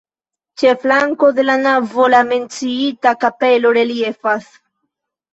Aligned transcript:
Ĉe 0.59 0.69
flanko 0.83 1.27
de 1.39 1.43
la 1.49 1.57
navo 1.65 2.07
la 2.13 2.21
menciita 2.29 3.11
kapelo 3.25 3.75
reliefas. 3.79 4.49